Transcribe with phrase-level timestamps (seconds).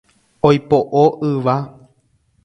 [0.47, 1.01] Oipo'o
[1.31, 1.55] yva.